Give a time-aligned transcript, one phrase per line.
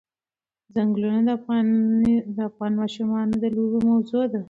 [0.75, 1.19] ځنګلونه
[2.35, 4.39] د افغان ماشومانو د لوبو موضوع ده.